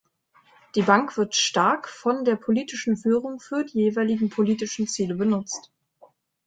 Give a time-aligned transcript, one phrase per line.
[0.73, 5.71] Die Bank wird stark von der politischen Führung für die jeweiligen politischen Ziele benutzt.